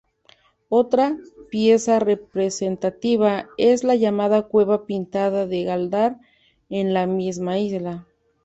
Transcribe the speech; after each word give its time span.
Otra 0.69 1.15
pieza 1.51 1.99
representativa 1.99 3.49
es 3.59 3.83
la 3.83 3.93
llamada 3.93 4.41
cueva 4.47 4.87
pintada 4.87 5.45
de 5.45 5.63
Gáldar, 5.63 6.17
en 6.71 6.95
la 6.95 7.05
misma 7.05 7.59
isla. 7.59 8.07